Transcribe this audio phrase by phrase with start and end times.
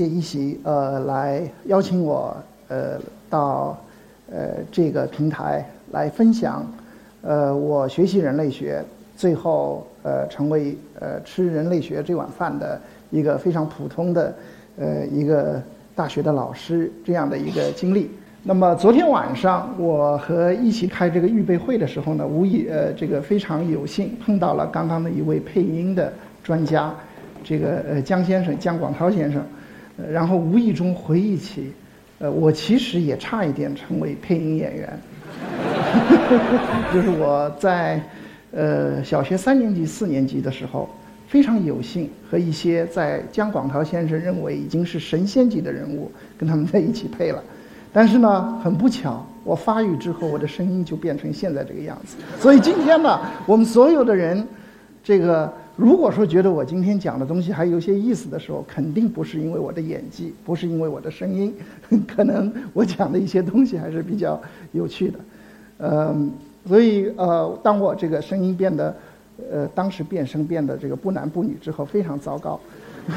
[0.00, 2.34] 谢一席，呃，来邀请我，
[2.68, 2.98] 呃，
[3.28, 3.78] 到，
[4.32, 5.62] 呃，这个平台
[5.92, 6.64] 来分享，
[7.20, 8.82] 呃，我学习人类学，
[9.14, 14.34] 最后，呃，成为呃吃人类学这碗饭的一个非常普通的，
[14.78, 15.60] 呃，一个
[15.94, 18.10] 大学的老师这样的一个经历。
[18.42, 26.10] 那么昨天晚上我和一起开这个预备会的时候呢，无意呃，这个非常有幸碰到了刚刚的一位配音的
[26.42, 26.90] 专家。
[27.44, 29.42] 这个呃江先生江广涛先生，
[30.08, 31.72] 然后无意中回忆起，
[32.18, 34.98] 呃我其实也差一点成为配音演员，
[36.94, 38.00] 就是我在
[38.52, 40.88] 呃小学三年级四年级的时候，
[41.26, 47.42] 非常有幸和一些在江广涛先生认为已经是神仙级的人物跟他们在一起配了，
[47.92, 54.46] 但是呢很不巧，我发育之后我的声音就变成现在这个样子，所以今天呢我们所有的人，
[55.02, 55.52] 这个。
[55.80, 61.54] 如果说觉得我今天讲的东西还有些意思的时候，肯定不是因为我的演技，不是因为我的声音，
[62.06, 64.38] 可能我讲的一些东西还是比较
[64.72, 65.18] 有趣的。
[65.88, 66.30] 嗯，
[66.68, 68.94] 所以呃，当我这个声音变得，
[69.50, 72.60] 呃，当时变声变得这个不男不女之后，非常糟糕，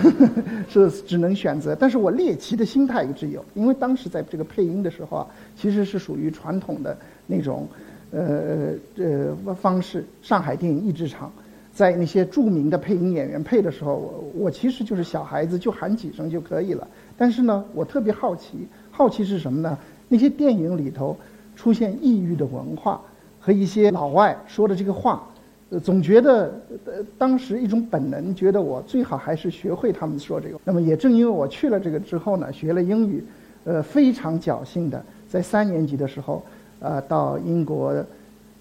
[0.70, 1.76] 是只能选择。
[1.76, 6.98] 但是我猎奇的心态一直有，因为当时在这个配音的时候啊，其实是属于传统的
[7.28, 7.68] 那种，
[8.12, 11.30] 呃呃方式，上海电影译制厂。
[11.74, 16.88] 在那些著名的配音演员配的时候，我我其实就是小孩子，就喊几声就可以了。
[17.18, 19.76] 但是呢，我特别好奇，好奇是什么呢？
[20.08, 21.18] 那些电影里头
[21.56, 23.02] 出现异域的文化
[23.40, 25.28] 和一些老外说的这个话，
[25.72, 26.54] 呃，总觉得
[26.86, 30.60] 呃当时一种本能，觉得我最好还是学会他们说这个。
[30.64, 33.24] 那么也正因为我去了这个之后呢，学了英语，
[33.64, 36.44] 呃，非常侥幸的在三年级的时候，
[36.80, 37.96] 呃，到英国，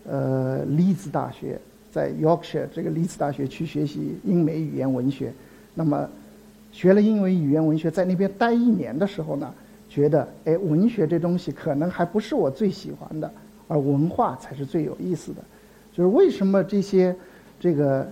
[0.09, 1.61] 呃，利兹大学。
[1.93, 5.31] 在 Yorkshire 这个利兹大学去学习英美语言文学，
[5.75, 6.09] 那么
[6.73, 9.53] 学了英美语言文学，在那边待一年的时候呢，
[9.91, 13.31] 觉得哎，文学这东西可能还不是我最喜欢的，
[13.69, 15.43] 而文化才是最有意思的。
[15.93, 17.15] 就是为什么这些
[17.61, 18.09] 这个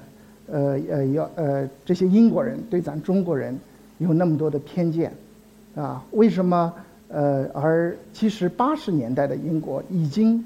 [0.47, 3.59] 呃呃要呃这些英国人对咱中国人
[3.97, 5.11] 有那么多的偏见
[5.75, 6.05] 啊？
[6.11, 6.71] 为什么
[7.09, 10.45] 呃而其实八十年代的英国已经。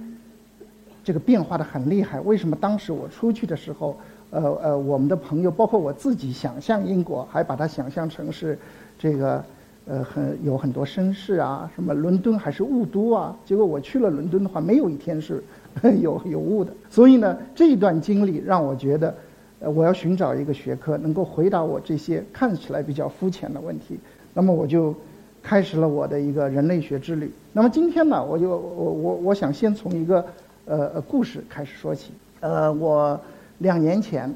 [1.05, 2.19] 这个变化的很厉害。
[2.23, 3.97] 为什么当时我出去的时候，
[4.31, 8.59] 呃呃，我们的朋友，包括我自己，想象英国，还把它想象成是
[8.99, 9.45] 这个
[9.87, 13.37] 呃很有很多绅士啊，什么伦敦还是雾都啊？
[13.45, 15.45] 结果我去了伦敦的话，没有一天是
[16.01, 16.73] 有有雾的。
[16.89, 19.15] 所以呢，这一段经历让我觉得，
[19.59, 24.01] 我要寻找一个学科能够回答我这些看起来比较肤浅的问题。
[24.33, 24.95] 那么我就
[25.43, 27.31] 开始了我的一个人类学之旅。
[27.53, 30.25] 那么今天呢，我就我我我想先从一个。
[30.67, 32.13] 呃，故事开始说起。
[32.41, 33.21] 呃，我
[33.59, 34.33] 两年前，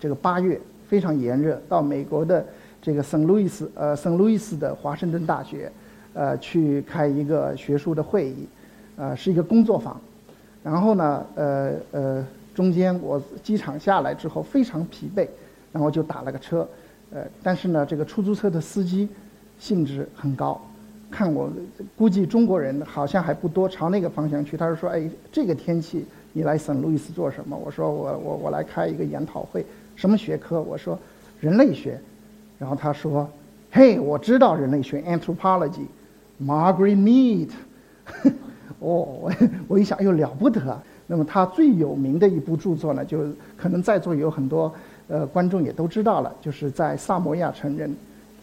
[0.00, 2.44] 这个八月非常炎热，到美国的
[2.82, 5.70] 这个圣路易斯，呃，圣路易斯的华盛顿大学，
[6.14, 8.48] 呃，去开一个学术的会议，
[8.96, 10.00] 呃，是一个工作坊。
[10.64, 15.28] 然后呢，呃呃，中间我机场下来之后非常疲惫，
[15.72, 16.68] 然后就打了个车，
[17.12, 19.08] 呃，但是呢，这个出租车的司机
[19.60, 20.60] 兴致很高。
[21.10, 21.50] 看我
[21.96, 24.56] 估计中国人好像还不多，朝那个方向去。
[24.56, 29.64] 他是说：“哎，这个天气你来圣路易斯做什么？”我说：“我我我来开一个研讨会，
[29.96, 30.98] 什么学科？”我说
[31.40, 31.98] ：“人类学。”
[32.58, 33.28] 然后他说
[33.70, 37.48] ：“嘿，我知道人类学，anthropology，Margaret Mead。
[38.80, 39.32] ”哦，我
[39.66, 40.80] 我一想，又了不得。
[41.06, 43.24] 那么他最有名的一部著作呢，就
[43.56, 44.72] 可能在座有很多
[45.08, 47.96] 呃观众也都知道了，就是在萨摩亚成人，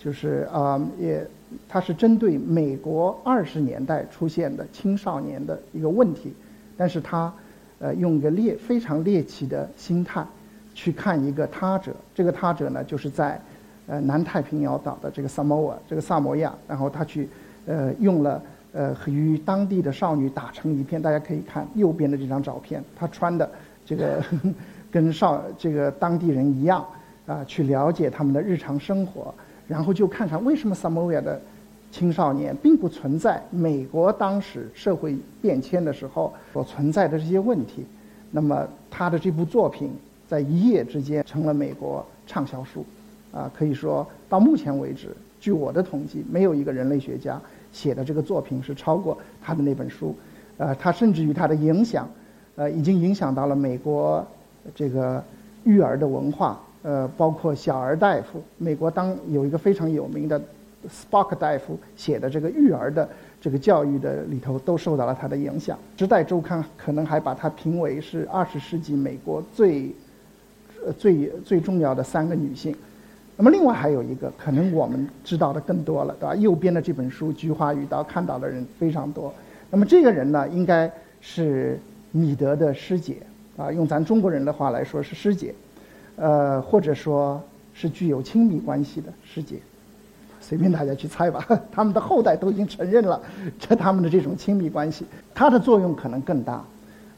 [0.05, 1.27] 就是啊也。
[1.69, 6.33] 它是针对美国二十年代出现的青少年的一个问题，
[6.75, 7.31] 但是他，
[7.79, 10.25] 呃，用一个猎非常猎奇的心态，
[10.73, 11.95] 去看一个他者。
[12.13, 13.39] 这个他者呢，就是在，
[13.87, 17.29] 呃，南太平洋岛的这个萨摩亚，这个萨摩亚，然后他去，
[17.67, 18.41] 呃，用了，
[18.73, 21.01] 呃，与当地的少女打成一片。
[21.01, 23.49] 大家可以看右边的这张照片，他穿的
[23.85, 24.21] 这个
[24.91, 26.85] 跟少这个当地人一样，
[27.27, 29.33] 啊，去了解他们的日常生活。
[29.67, 31.41] 然后就看看为什么萨摩亚的
[31.91, 37.85] 青少年并不存在美国当时社会变迁的时候所存在的这些问题。
[38.31, 39.89] 那么他的这部作品
[40.27, 42.85] 在一夜之间成了美国畅销书，
[43.31, 47.39] 啊，可以说到目前为止，据我的统计，没有一个人类学家
[47.71, 50.13] 写的这个作品是超过他的那本书。
[50.57, 52.09] 呃，他甚至于他的影响，
[52.55, 54.25] 呃，已经影响到了美国
[54.73, 55.23] 这个
[55.63, 56.59] 育儿的文化。
[56.85, 60.39] 呃，包括小儿大夫，美国当有一个非常有名的
[60.87, 63.09] Spock 大夫写的这个育儿的
[63.41, 65.75] 这个教育的里头，都受到了他的影响。
[65.97, 69.91] 时代周刊可能还把他评为是二十世纪美国最，
[70.99, 72.75] 最最重要的三个女性。
[73.35, 76.35] 那么另外还有一个，可能我们知道的更多了，对吧？
[76.35, 79.33] 右边的这本书《菊花与刀》看到的人非常多。
[79.71, 80.89] 那么这个人呢，应该
[81.19, 81.79] 是
[82.11, 83.17] 米德的师姐
[83.57, 85.53] 啊，用咱中国人的话来说是师姐，
[86.15, 87.41] 呃，或者说
[87.73, 89.59] 是具有亲密关系的师姐，
[90.39, 91.45] 随便大家去猜吧。
[91.71, 93.21] 他们的后代都已经承认了
[93.59, 96.63] 这他们的这种亲密关系，他的作用可能更大。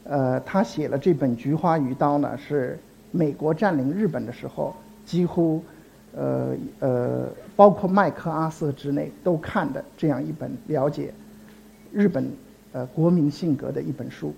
[0.04, 2.78] 呃，他写了这本《菊花与刀》呢，是
[3.10, 4.74] 美国占领日本的时候，
[5.04, 5.62] 几乎
[6.16, 11.12] 呃呃，包括麦克阿瑟之内都看的这样一本了解
[11.92, 12.30] 日本。
[12.70, 14.34] 呃，国民性格的一本书，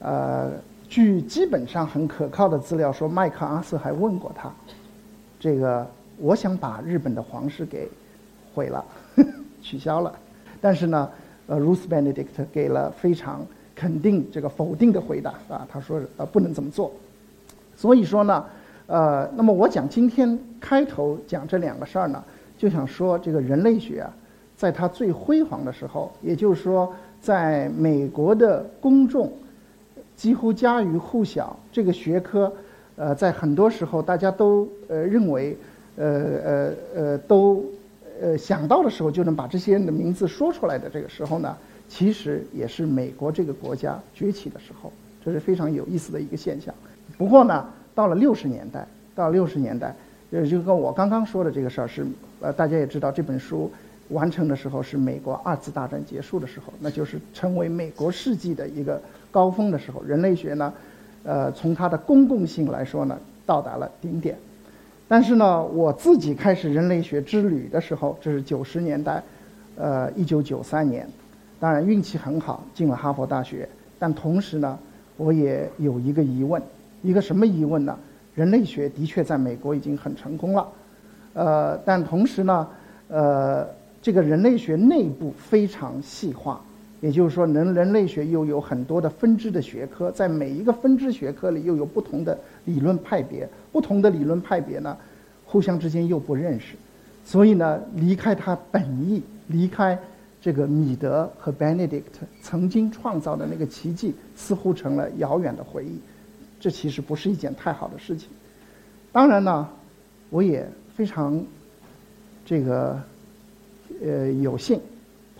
[0.00, 0.50] 呃，
[0.90, 4.52] 据基本上很可靠的资料说，麦克阿瑟还问过他，
[5.38, 5.86] 这个
[6.18, 7.88] 我想把日本的皇室给
[8.52, 8.84] 毁了，
[9.62, 10.12] 取消了，
[10.60, 11.08] 但是呢，
[11.46, 16.92] 呃，Ruth Benedict 给了非常肯定这个否定的回答啊，他说呃不能这么做，
[17.76, 18.44] 所以说呢，
[18.88, 22.20] 呃，那么我讲今天开头讲这两个事儿呢，
[22.58, 24.12] 就想说这个人类学啊，
[24.56, 26.92] 在它最辉煌的时候，也就是说。
[27.22, 29.30] 在美国的公众
[30.20, 32.52] 几乎家喻户晓，这个学科，
[32.94, 35.56] 呃，在很多时候大家都呃认为，
[35.96, 36.06] 呃
[36.44, 37.64] 呃呃都
[38.20, 41.56] 呃想到的时候就能把这些人的名字说出来的这个时候呢，
[41.88, 44.92] 其实也是美国这个国家崛起的时候，
[45.24, 46.74] 这是非常有意思的一个现象。
[47.16, 49.96] 不过呢，到了六十年代，到六十年代，
[50.32, 52.06] 呃，就跟我刚刚说的这个事儿是，
[52.42, 53.72] 呃，大家也知道这本书。
[54.10, 60.02] 完成的时候是美国二次大战结束的时候，那就是成为美国世纪的一个高峰的时候。
[60.02, 60.72] 人类学呢，
[61.24, 64.36] 呃，从它的公共性来说呢，到达了顶点。
[65.08, 69.22] 但是呢，我自己开始人类学之旅的时候，这是九十年代，
[69.76, 71.08] 呃，一九九三年。
[71.58, 73.68] 当然运气很好，进了哈佛大学。
[73.98, 74.78] 但同时呢，
[75.16, 76.62] 我也有一个疑问，
[77.02, 77.98] 一个什么疑问呢？
[78.34, 80.68] 人类学的确在美国已经很成功了，
[81.34, 82.68] 呃，但同时呢，
[83.08, 83.66] 呃。
[84.02, 86.58] 这个人类学内部非常细化，
[87.00, 94.96] 也就是说，人人类学又有很多的分支的学科，在每一个分支学科里又有不同的理论派别，不同的理论派别呢，
[95.44, 96.74] 互相之间又不认识，
[97.24, 99.98] 所以呢，离开它本意，离开
[100.40, 102.02] 这个米德和 Benedict
[102.42, 105.98] 曾经创造的那个奇迹，似乎成了遥远的回忆，
[106.60, 108.28] 这其实不是一件太好的事情。
[109.12, 109.68] 当然呢，
[110.28, 111.42] 我也非常
[112.44, 113.00] 这个。
[114.02, 114.80] 呃，有幸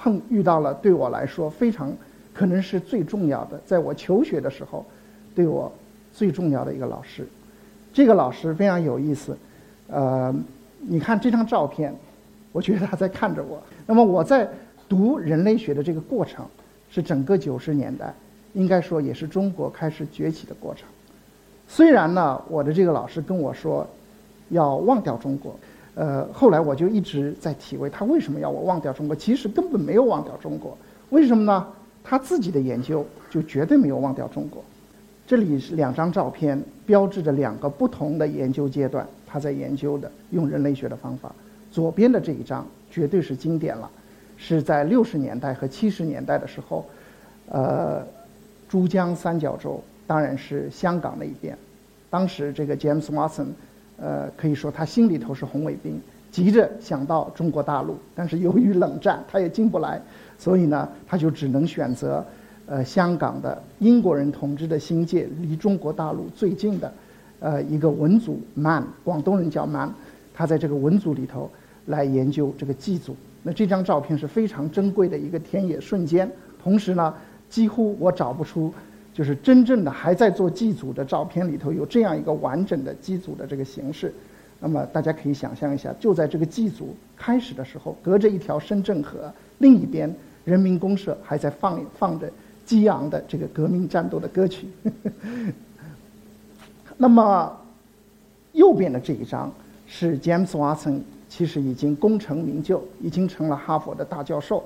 [0.03, 1.95] 碰遇到了对我来说非常
[2.33, 4.83] 可能是最重要的，在我求学的时候，
[5.35, 5.71] 对我
[6.11, 7.29] 最重要的一个老师。
[7.93, 9.37] 这个老师非常有意思，
[9.89, 10.35] 呃，
[10.79, 11.95] 你看这张照片，
[12.51, 13.63] 我觉得他在看着我。
[13.85, 14.49] 那么我在
[14.89, 16.47] 读人类学的这个过程，
[16.91, 18.15] 是整个九十年代，
[18.55, 20.89] 应该说也是中国开始崛起的过程。
[21.69, 23.87] 虽然呢，我的这个老师跟我说，
[24.49, 25.55] 要忘掉中国。
[26.01, 30.75] 呃，后来我就一直在体会他为什么要我忘掉中国，其实根本没有忘掉中国，
[31.11, 31.67] 为什么呢？
[32.03, 34.65] 他自己的研究就绝对没有忘掉中国。
[35.27, 41.31] 这里是两张照片，标志着两个不同的研究阶段，他在研究的用人类学的方法。
[41.71, 43.91] 左边的这一张绝对是经典了，
[44.39, 46.83] 是在六十年代和七十年代的时候，
[47.51, 48.03] 呃，
[48.71, 51.55] 珠江三角洲，当然是香港那一边，
[52.09, 53.49] 当时这个 James Watson。
[54.01, 60.01] 呃，可以说他心里头是红卫兵，急着想到中国大陆，但是由于冷战，他也进不来，
[60.39, 62.25] 所以呢，他就只能选择，
[62.67, 66.93] 呃，香港的英国人统治的新界，离中国大陆最近的，
[67.41, 69.93] 呃，一个文组 man，广东人叫 man，
[70.33, 71.51] 他在这个文组里头
[71.87, 73.15] 来研究这个祭祖。
[73.43, 76.31] 那这张照片是非常珍贵的一个田野瞬间，
[76.63, 77.15] 同时呢，
[77.49, 78.73] 几乎我找不出。
[79.13, 84.15] 就是真正的还在做祭祖的照片里头有这样一个完整的祭祖的这个形式，
[84.61, 90.15] 那么大家可以想象一下，就在这个祭祖开始的时候，隔着一条深圳河，另一边
[90.45, 92.31] 人民公社还在放放着
[92.65, 94.69] 激昂的这个革命战斗的歌曲。
[96.97, 97.59] 那么
[98.53, 99.53] 右边的这一张
[99.87, 104.63] 是 James Watson，其实已经功成名就，已经成了哈佛的大教授，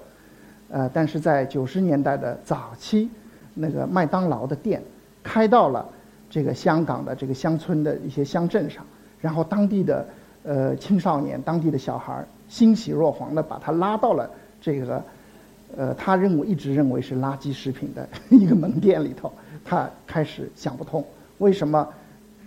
[0.68, 3.08] 呃，但是在九十年代的早期。
[3.54, 4.82] 那个麦当劳的店
[5.22, 5.88] 开到了
[6.28, 8.84] 这个香港的这个乡村的一些乡镇上，
[9.20, 10.04] 然后当地的
[10.42, 14.28] 呃青少年、当地的小孩欣喜若狂的把他拉到了
[14.60, 15.02] 这个
[15.76, 19.32] 呃 他认为一直认为是垃圾食品的一个门店里头，
[19.64, 21.04] 他开始想不通
[21.38, 21.88] 为什么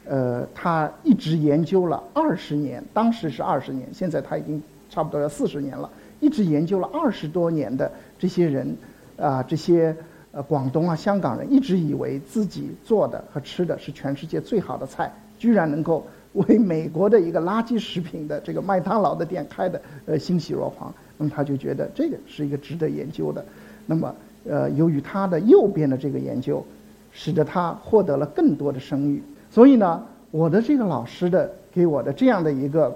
[0.05, 8.75] 呃他一直研究了二十年，当时是二十年，现在他已经差不多要四十年了，一直研究了二十多年的这些人
[9.17, 9.95] 啊这些。
[10.43, 20.93] 广东啊，香港人一直以为自己做的和吃的是全世界最好的菜，居然能够为美国的一个垃圾食品的这个麦当劳的店开的呃欣喜若狂。
[21.17, 23.43] 那么他就觉得这个是一个值得研究的。
[23.85, 24.13] 那么
[24.47, 26.63] 呃，由于他的右边的这个研究，
[27.11, 29.21] 使得他获得了更多的声誉。
[29.49, 32.95] 所以呢，我的这个老师的给我的这样的一个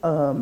[0.00, 0.34] 呃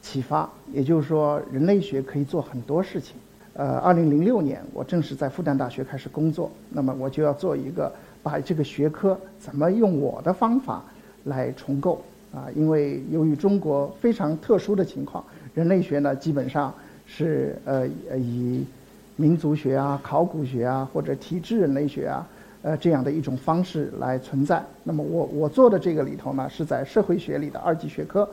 [0.00, 3.16] 启发，也就是说，人类学可以做很多事情。
[3.56, 6.50] 呃，二零零六年，我正式在复旦大学开始工作。
[6.70, 10.82] 那么，我就要做一个把这个学科怎么用我的方法
[11.22, 12.02] 来重构
[12.34, 12.50] 啊？
[12.56, 16.74] 因为由于中国非常特殊的情况，人类学呢基本上
[17.06, 17.86] 是呃
[18.18, 18.66] 以
[19.14, 22.26] 民族学啊、考古学啊或者体质人类学啊
[22.62, 24.60] 呃这样的一种方式来存在。
[24.82, 28.28] 那么，我我做的这个里头呢，是在社会学里的二级学科。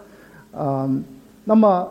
[0.58, 1.04] 嗯，
[1.44, 1.88] 那么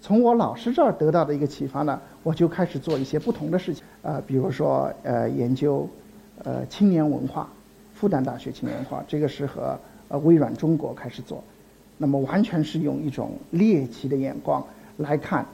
[0.00, 2.00] 从我老师这儿得到的一个启发呢？
[2.22, 5.88] 我就开始做一些不同的事情，呃，比如说呃研究，
[6.44, 7.48] 呃青年文化，
[7.94, 9.78] 复旦大学青年文化，这个是和
[10.08, 11.42] 呃微软中国开始做，
[11.96, 14.64] 那么完全是用一种猎奇的眼光
[14.98, 15.44] 来看，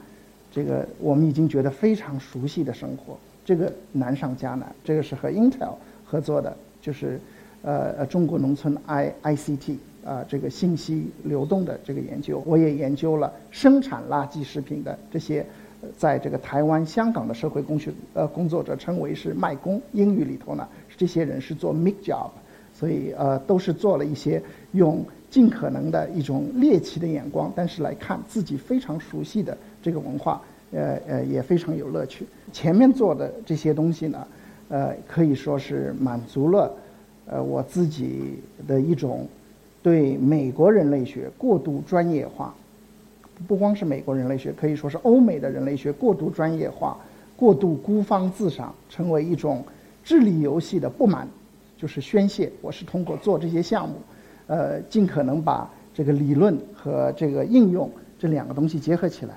[0.52, 5.74] 这个我们已经觉得非常熟悉的生活，这个难上加难，这个是和 Intel
[6.04, 7.18] 合作的，就是
[7.62, 15.44] 呃呃中国农村 I I C T 啊这个信息流动的这个研究，我也研究了生产垃圾食品的这些。
[15.98, 22.30] 在这个台湾、香港的社会工学呃工作者称为是卖工，英语里头呢，这些人是做 make job，
[22.72, 24.42] 所以呃都是做了一些
[24.72, 30.40] 用尽可能的一种猎奇的眼光，但是来看自己非常熟悉的这个文化，
[30.72, 32.24] 呃呃也非常有乐趣。
[32.50, 34.26] 前面做的这些东西呢，
[34.70, 36.72] 呃可以说是满足了
[37.26, 39.28] 呃我自己的一种
[39.84, 42.54] 对美国人类学过度专业化。
[43.46, 46.96] 不光是美国人类学，可以说是欧美的人类学过度专业化、
[47.36, 49.62] 过度孤芳自赏，成为一种
[50.02, 51.28] 智力游戏的不满，
[51.76, 52.50] 就是宣泄。
[52.62, 53.96] 我是通过做这些项目，
[54.46, 59.34] 呃，尽可能把这个理论和这个应用这两个东西结合起来。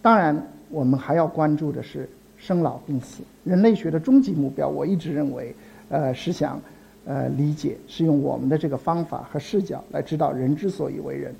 [0.00, 3.22] 当然，我们还要关注的是生老病死。
[3.42, 5.54] 人类学的终极目标，我一直认为，
[5.88, 6.60] 呃，是想，
[7.06, 11.34] 呃，理解，是用我们的这个方法和视角来知道人之所以为人。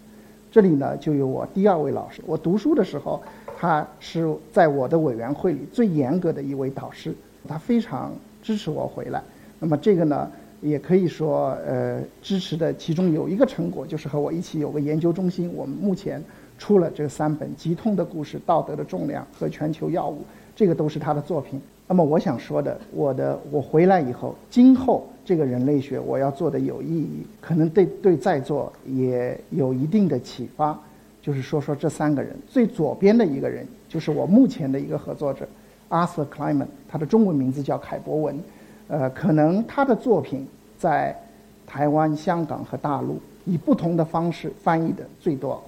[0.51, 2.23] 这里呢，就有我第二位老师。
[2.27, 3.23] 我读书的时候，
[3.57, 7.15] 他是在我的委员会里最严格的一位导师，
[7.47, 8.11] 他非常
[8.43, 9.23] 支持我回来。
[9.61, 10.29] 那么这个呢，
[10.61, 15.53] 也可以说，呃，支持的其中有一个成果，就是和我一起有个研究中心。
[15.55, 16.21] 我们目前
[16.59, 20.17] 出了这三本《疾痛的故事》《道德的重量》和《全球药物》，
[20.57, 21.61] 这个都是他的作品。
[21.87, 25.07] 那么我想说的，我的我回来以后，今后。
[25.31, 30.77] 这个人类学我要做的有意义，可能对对在座也有一定的启发。
[31.23, 35.47] 就是说说这三个人，最左边的一个人就是我目前的一个合作者
[35.89, 38.41] ，Arthur c l i m a n 他的中文名字叫凯博文。
[38.89, 40.45] 呃，可能他的作品
[40.77, 41.17] 在
[41.65, 45.63] 台湾、香港和大陆以不同的方式翻译的最多。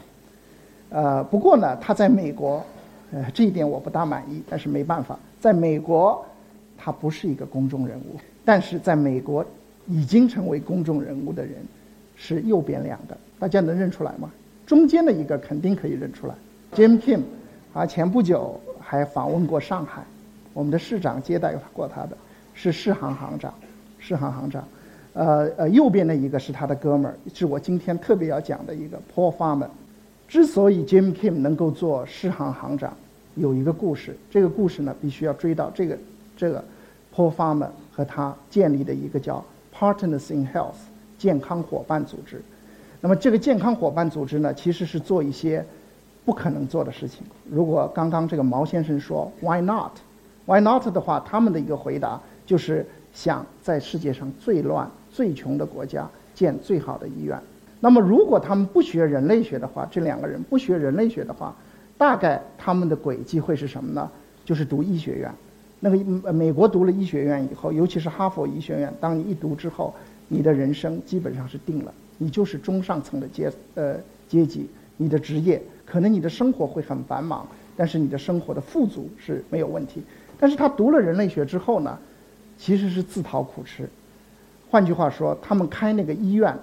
[0.90, 2.64] 呃，不过呢，他在美国，
[3.12, 6.24] 呃，这一点我不大满意，但是没办法，在美国，
[6.76, 8.18] 他不是一个公众人物。
[8.44, 9.44] 但是在美国，
[9.86, 11.54] 已经成为公众人物的人，
[12.16, 14.30] 是右边两个，大家能认出来吗？
[14.66, 16.34] 中间的一个肯定可以认出来
[16.72, 17.20] ，Jim Kim，
[17.72, 20.02] 啊，前不久还访问过上海，
[20.54, 22.16] 我们的市长接待过他的，
[22.54, 23.52] 是世行行长，
[23.98, 24.66] 世行行长，
[25.12, 29.68] 呃呃，右边的一个是他的哥们儿，是我今天特别要讲的一个 Paul Farmer。
[30.28, 32.96] 之所以 Jim Kim 能够做世行行长，
[33.34, 35.98] 有一个故事，这个故事呢，必须要追到这个
[36.36, 36.64] 这个
[37.14, 37.68] Paul Farmer。
[37.92, 40.76] 和他建立的一个叫 Partners in Health
[41.18, 42.40] 健康伙伴组织。
[43.00, 45.64] 那么这个健康伙伴组织呢，其实是做一些
[46.24, 47.22] 不可能做的事情。
[47.50, 57.38] 如果刚刚这个毛先生说 Why not？Why not 的话，他们的一个回答就是想在世界上最乱、最穷的国家建最好的医院。
[57.80, 61.54] 那么如果他们不学人类学的话，这两个人不学人类学的话，
[61.98, 64.08] 大概他们的轨迹会是什么呢？
[64.44, 65.32] 就是读医学院。
[65.84, 69.92] 那个美国读了医学院以后，尤其是哈佛医学院，当你一读之后，
[70.28, 73.96] 你的人生基本上是定了，你就是中上层的阶呃
[74.28, 77.44] 阶级，你的职业可能你的生活会很繁忙，
[77.76, 80.00] 但是你的生活的富足是没有问题。
[80.38, 81.98] 但是他读了人类学之后呢，
[82.56, 83.88] 其实是自讨苦吃。
[84.70, 86.56] 换句话说，他们开那个医院，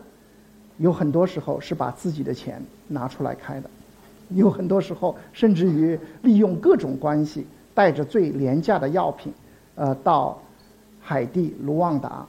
[0.77, 3.69] 有很多时候是把自己的钱拿出来开的，
[4.29, 7.45] 有很多时候甚至于利用各种关系。
[7.73, 9.33] 带着最廉价的药品，
[9.75, 10.41] 呃，到
[11.01, 12.25] 海地、卢旺达，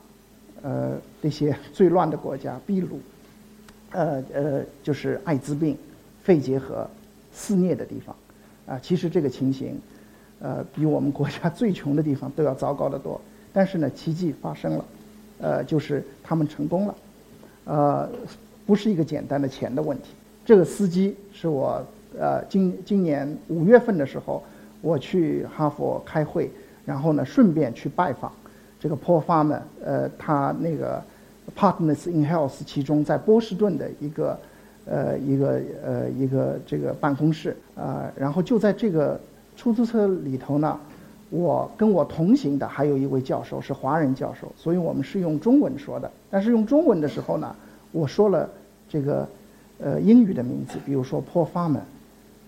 [0.63, 0.93] 呃，
[1.23, 3.01] 这些 最乱的国家，秘鲁，
[3.93, 5.77] 呃呃，就是艾滋病、
[6.23, 6.89] 肺结核
[7.33, 8.15] 肆虐的地方，
[8.67, 9.79] 啊，其实这个情形，
[10.41, 13.21] 呃，比我们国家 最穷的地方都要糟糕得多。
[13.53, 14.85] 但是呢，奇迹发生了，
[15.41, 16.95] 呃，就是他们成功了，
[17.65, 18.09] 呃，
[18.65, 20.11] 不是一个简单的钱的问题。
[20.45, 21.85] 这个司机是我
[22.19, 24.43] 呃今今年五月份的时候，
[24.81, 26.51] 我去哈佛开会，
[26.85, 28.33] 然后呢顺便去拜访
[28.79, 31.03] 这个 Paul Farmer，呃，他那个
[31.57, 34.39] Partners in Health 其中在波士顿的一个
[34.87, 39.21] 呃一个呃一个这个办公室啊，然后就在这个
[39.57, 40.79] 出租车里头呢。
[41.33, 46.11] 我跟我同行的还有一位教授是华人教授，所以我们是用中文说的。
[46.29, 47.55] 但是用中文的时候呢，
[47.93, 48.51] 我说了
[48.89, 49.29] 这个
[49.79, 51.83] 呃英语的名字，比如说 Paul Farmer，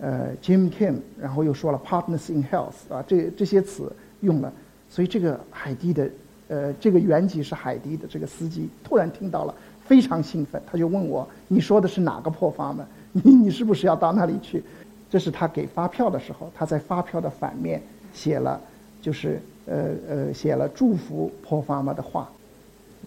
[0.03, 3.91] 呃 Jim Kim，然后又说了 Partners in Health 啊，这这些词
[4.21, 4.53] 用了。
[4.91, 6.11] 所以这个海蒂的
[6.49, 9.55] 呃这个原籍是海蒂的这个司机突然听到了，
[9.87, 12.85] 非常兴奋，他就问我：“你说的是哪个 Paul Farmer？
[13.13, 14.63] 你你是不是要到那里去？”
[15.09, 17.81] 这是他给发票的时候，他在发票的反面
[18.13, 18.61] 写了。
[19.01, 22.31] 就是呃呃写了祝福破发妈的话，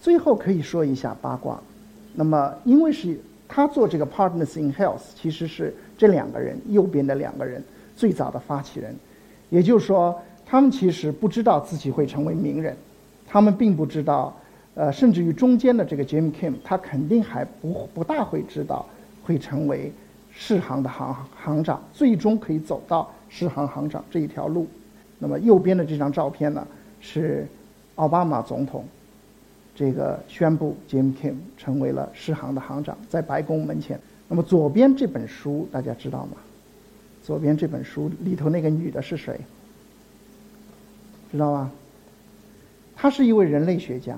[0.01, 1.57] 最后可以说一下八卦。
[2.13, 7.63] 那么因为是他做这个 Partners in Health，其实是这两个人右边的两个人
[7.95, 8.95] 最早的发起人，
[9.49, 12.75] 也就是说他们其实不知道自己会成为名人，
[13.27, 14.35] 他们并不知道，
[14.73, 18.85] 呃甚至于中间的这个 Jim Kim，他肯定还不不大会知道
[19.23, 19.91] 会成为
[20.31, 24.67] 世行的行行长，最终可以走到世行行长这一条路。
[25.17, 26.67] 那么右边的这张照片呢，
[26.99, 27.47] 是
[27.95, 28.83] 奥巴马总统
[29.75, 33.99] 这个宣布 Jim Kim 成为了世行的行长，在白宫门前。
[34.27, 36.37] 那么左边这本书大家知道吗？
[37.21, 39.39] 左边这本书里头那个女的是谁？
[41.31, 41.71] 知道吗？
[42.95, 44.17] 她是一位人类学家，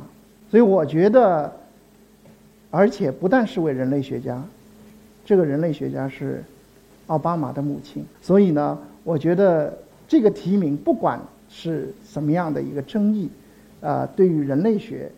[0.49, 1.51] 所以我觉得，
[2.71, 4.41] 而且不但是位人类学家，
[5.25, 6.43] 这个人类学家是
[7.07, 8.05] 奥巴马的母亲。
[8.21, 9.77] 所以呢，我觉得。
[10.09, 13.29] 这个提名不管是什么样的一个争议，
[13.81, 15.11] 啊，对于人类学，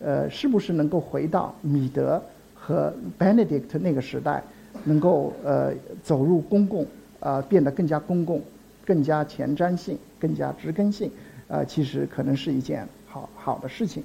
[0.00, 2.22] 呃，是不是能够回到米德
[2.54, 4.42] 和 Benedict 那个时代，
[4.84, 6.86] 能够呃走入公共，
[7.20, 8.40] 啊，变得更加公共、
[8.84, 11.10] 更加前瞻性、更加植根性，
[11.48, 14.02] 呃，其实可能是一件好好的事情，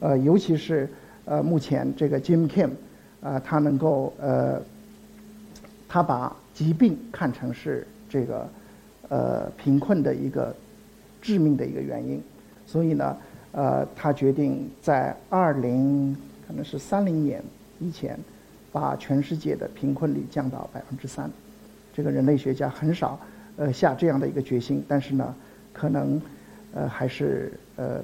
[0.00, 0.88] 呃，尤其是
[1.24, 2.70] 呃目前这个 Jim Kim，
[3.22, 4.60] 啊，他能够呃，
[5.88, 8.48] 他把疾病看成是这个。
[9.10, 10.52] 呃，贫困的一个
[11.20, 12.20] 致命的一个原因，
[12.66, 13.14] 所以呢，
[13.54, 16.14] 呃，他决定在二零
[16.46, 17.42] 可能是三零年
[17.78, 18.18] 以前，
[18.72, 21.30] 把全世界的贫困率降到百分之三。
[21.94, 23.18] 这个人类学家很少
[23.56, 25.34] 呃下这样的一个决心，但是呢，
[25.72, 26.20] 可能
[26.74, 28.00] 呃还是呃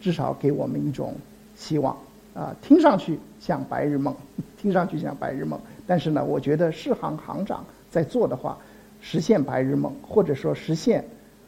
[0.00, 1.14] 至少给我们一种
[1.56, 1.96] 希望
[2.34, 4.14] 啊，听上去像白日梦，
[4.60, 8.58] 听上去像白日梦，但是呢，我觉得世行行长在做的话。
[9.02, 11.02] 实现白日梦，或者说实现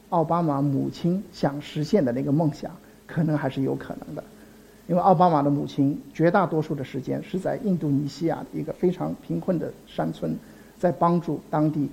[0.09, 2.71] 奥巴马母亲想实现的那个梦想，
[3.07, 4.23] 可能还是有可能的。
[4.87, 10.35] 因为奥巴马的母亲绝大多数的时间是在印度尼西亚一个非常贫困的山村，
[10.77, 11.89] 在帮助当地，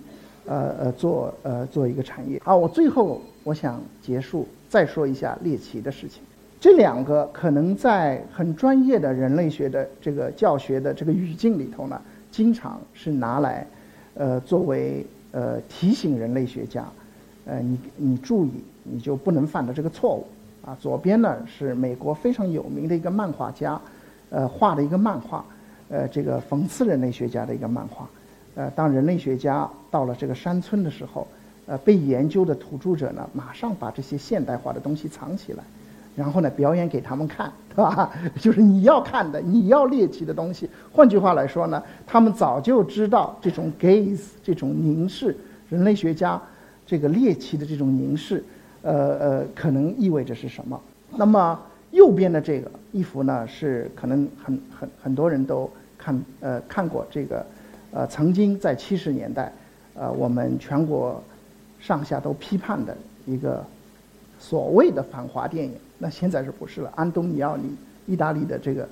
[0.47, 2.41] 呃呃做呃做一个产业。
[2.45, 6.23] 好，我最后我想结束再说一下猎奇的事情。
[6.61, 13.67] 这两个可能在很专业的人类学的这个教学的这个语境里头呢，经常是拿来，
[14.15, 15.07] 呃作为。
[15.33, 16.85] 呃，提醒人类学家，
[17.47, 18.51] 呃，你你注意，
[18.83, 20.27] 你就不能犯的这个错误
[20.65, 20.77] 啊。
[20.81, 23.81] 左边呢是美国非常有名的一个漫画家，
[24.31, 25.45] 呃，画的一个漫画，
[25.89, 28.09] 呃，这个讽刺人类学家的一个漫画。
[28.55, 31.27] 呃，当人类学家到了这个山村的时候，
[31.67, 35.63] 呃，被研究的土著者呢，马上把这些现代化的东西藏起来。
[36.17, 38.11] 然后呢，表演给他们看， 对吧？
[38.41, 40.69] 就是你要看的，你要猎奇的东西。
[40.93, 45.35] 换句话来说呢，他们早就知道这种 gaze 这种凝视，
[45.71, 46.39] 人类学家
[46.85, 48.45] 这个猎奇的这种凝视，
[48.83, 50.81] 呃呃，可能意味着是什么？
[51.17, 57.45] 那么右边的这个一幅呢，是可能很很很多人都看呃看过这个，
[57.93, 59.53] 呃，曾经在七十年代，
[59.95, 61.23] 呃，我们全国
[61.81, 63.65] 上下都批判的一个
[64.39, 65.73] 所谓的反华电影。
[65.99, 66.93] 那现在是不是了？
[66.95, 67.75] 安东尼奥尼，
[68.07, 68.89] 意大利的这个，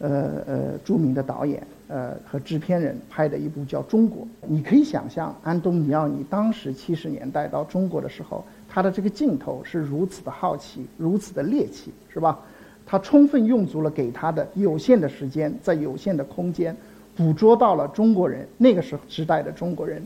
[0.00, 4.24] 呃呃著名的导演，呃和制片人拍的一部叫《中国》。
[4.46, 12.38] 你可以想象，安东尼奥尼当时七十年代到中国的时候，他的这个镜头是如此的好奇，如此的猎奇，是吧？
[12.86, 16.74] 他充分用足了给他的有限的时间，在有限的空间，
[17.16, 20.00] 捕捉到了中国人那个时时代的中国人，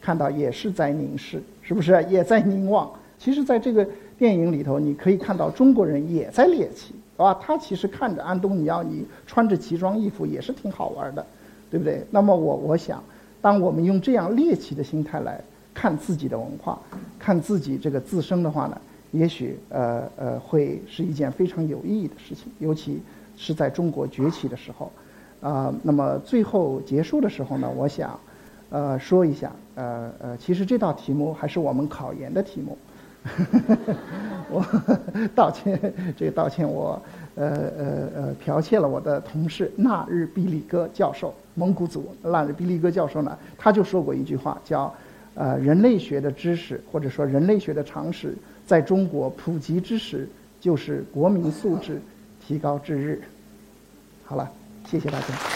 [0.00, 2.04] 看到也是在凝视，是不是？
[2.08, 2.90] 也在凝望。
[3.18, 3.86] 其实，在这个。
[4.18, 11.26] 电影里头，你可以看到中国人也在猎奇，啊，他其实看着安东尼奥尼穿着奇装异服也是挺好玩的，
[11.70, 12.02] 对不对？
[12.10, 13.04] 那么我我想，
[13.42, 15.38] 当我们用这样猎奇的心态来
[15.76, 16.78] 看自己的文化，
[17.18, 18.80] 看自己这个自身的话呢，
[19.12, 23.02] 也许呃呃会是一件非常有意义的事情，尤其
[23.36, 24.90] 是在中国崛起的时候，
[25.42, 28.18] 啊，那么最后结束的时候呢，我想，
[28.70, 32.78] 呃，说一下，呃呃，其实这道题目还是我们考研的题目。
[34.48, 34.64] 我
[35.34, 35.78] 道歉，
[36.16, 37.02] 这个道歉，我
[37.34, 44.94] 呃呃呃剽窃了我的同事纳日比利戈教授，蒙古族纳日比利戈教授呢，他就说过一句话，叫
[45.36, 48.34] 呃人类学的知识或者说人类学的常识，
[48.66, 50.28] 在中国普及之时，
[50.60, 52.00] 就是国民素质
[52.44, 53.22] 提高之日。
[54.24, 54.50] 好了，
[54.88, 55.55] 谢谢大家。